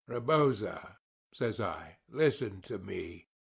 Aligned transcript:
"Rebosa," 0.09 0.97
says 1.31 1.59
I, 1.59 1.99
"listen 2.09 2.61
to 2.63 2.79
me. 2.79 3.27